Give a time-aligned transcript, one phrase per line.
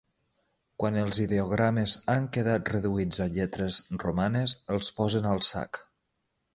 [0.83, 5.85] Quan els ideogrames han quedat reduïts a lletres romanes els posen al sac.